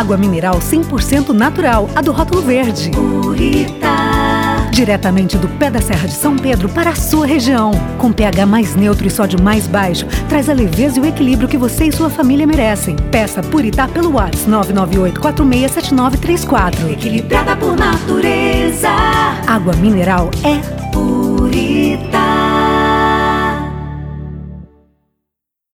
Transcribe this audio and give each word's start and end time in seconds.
Água 0.00 0.16
mineral 0.16 0.58
100% 0.60 1.28
natural, 1.34 1.90
a 1.94 2.00
do 2.00 2.10
rótulo 2.10 2.40
verde. 2.40 2.90
Purita. 2.90 3.90
Diretamente 4.72 5.36
do 5.36 5.46
pé 5.46 5.70
da 5.70 5.82
Serra 5.82 6.08
de 6.08 6.14
São 6.14 6.36
Pedro 6.36 6.70
para 6.70 6.88
a 6.88 6.94
sua 6.94 7.26
região. 7.26 7.72
Com 7.98 8.10
pH 8.10 8.46
mais 8.46 8.74
neutro 8.74 9.06
e 9.06 9.10
sódio 9.10 9.38
mais 9.42 9.66
baixo, 9.66 10.06
traz 10.26 10.48
a 10.48 10.54
leveza 10.54 10.96
e 10.98 11.02
o 11.02 11.04
equilíbrio 11.04 11.46
que 11.46 11.58
você 11.58 11.84
e 11.84 11.92
sua 11.92 12.08
família 12.08 12.46
merecem. 12.46 12.96
Peça 13.10 13.42
Purita 13.42 13.86
pelo 13.88 14.14
WhatsApp 14.14 14.48
998 14.48 15.20
Equilibrada 16.88 17.54
por 17.54 17.76
natureza. 17.76 18.88
Água 19.46 19.74
mineral 19.76 20.30
é 20.42 20.62